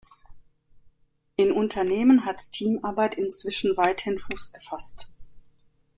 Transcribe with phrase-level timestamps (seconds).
[1.35, 5.07] In Unternehmen hat Teamarbeit inzwischen weithin Fuß gefasst.